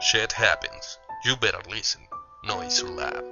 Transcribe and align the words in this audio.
Shit 0.00 0.32
happens. 0.32 0.96
You 1.24 1.36
better 1.40 1.58
listen. 1.68 2.00
Noise 2.44 2.84
Lab. 2.84 3.24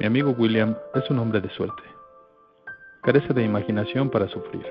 Mi 0.00 0.06
amigo 0.06 0.30
William 0.30 0.74
es 0.94 1.10
un 1.10 1.18
hombre 1.18 1.42
de 1.42 1.50
suerte. 1.50 1.82
Carece 3.02 3.34
de 3.34 3.42
imaginación 3.42 4.08
para 4.08 4.28
sufrir. 4.28 4.66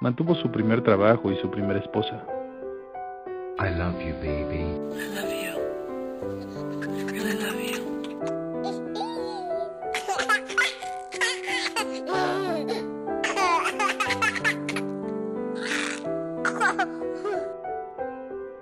Mantuvo 0.00 0.34
su 0.36 0.50
primer 0.50 0.82
trabajo 0.82 1.30
y 1.30 1.36
su 1.42 1.50
primera 1.50 1.80
esposa. 1.80 2.24
I 3.60 3.68
love 3.76 4.00
you, 4.00 4.14
baby. 4.14 4.64
I 4.94 5.08
love 5.14 5.30
you. 5.30 7.05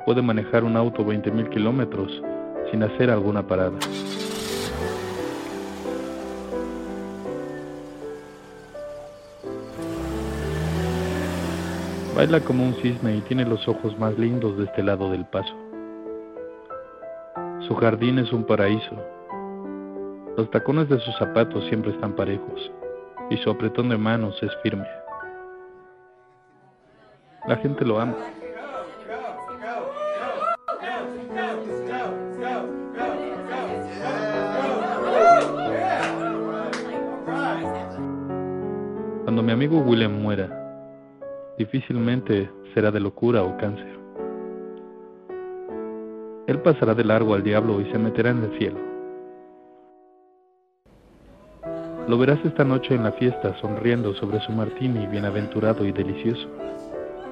Puede 0.05 0.21
manejar 0.21 0.65
un 0.65 0.77
auto 0.77 1.03
20.000 1.03 1.49
kilómetros 1.49 2.23
sin 2.71 2.83
hacer 2.83 3.11
alguna 3.11 3.47
parada. 3.47 3.79
Baila 12.15 12.41
como 12.41 12.65
un 12.65 12.75
cisne 12.75 13.17
y 13.17 13.21
tiene 13.23 13.45
los 13.45 13.67
ojos 13.67 13.99
más 13.99 14.17
lindos 14.19 14.57
de 14.59 14.65
este 14.65 14.83
lado 14.83 15.11
del 15.11 15.25
paso. 15.25 15.55
Su 17.67 17.75
jardín 17.75 18.19
es 18.19 18.31
un 18.33 18.45
paraíso. 18.45 18.95
Los 20.37 20.51
tacones 20.51 20.89
de 20.91 21.01
sus 21.01 21.17
zapatos 21.17 21.65
siempre 21.69 21.93
están 21.93 22.13
parejos 22.13 22.71
y 23.31 23.37
su 23.39 23.51
apretón 23.51 23.89
de 23.89 23.97
manos 23.97 24.41
es 24.43 24.51
firme. 24.63 24.87
La 27.49 27.57
gente 27.57 27.85
lo 27.85 27.99
ama. 27.99 28.15
Cuando 39.25 39.43
mi 39.43 39.53
amigo 39.53 39.79
William 39.79 40.21
muera, 40.21 40.51
difícilmente 41.57 42.51
será 42.75 42.91
de 42.91 43.01
locura 43.01 43.43
o 43.43 43.57
cáncer. 43.57 43.99
Él 46.47 46.61
pasará 46.61 46.95
de 46.95 47.05
largo 47.05 47.33
al 47.33 47.43
diablo 47.43 47.81
y 47.81 47.91
se 47.91 47.99
meterá 47.99 48.31
en 48.31 48.45
el 48.45 48.59
cielo. 48.59 48.79
Lo 52.07 52.19
verás 52.19 52.39
esta 52.45 52.65
noche 52.65 52.95
en 52.95 53.05
la 53.05 53.13
fiesta 53.13 53.59
sonriendo 53.63 54.13
sobre 54.17 54.41
su 54.41 54.53
martini 54.53 55.07
bienaventurado 55.07 55.87
y 55.87 55.93
delicioso, 55.93 56.47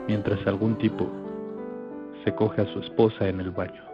mientras 0.09 0.47
algún 0.47 0.79
tipo 0.79 1.11
se 2.25 2.35
coge 2.35 2.63
a 2.63 2.73
su 2.73 2.79
esposa 2.79 3.29
en 3.29 3.39
el 3.41 3.51
baño. 3.51 3.92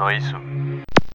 Não 0.00 0.08
é 0.08 0.16
isso? 0.16 0.34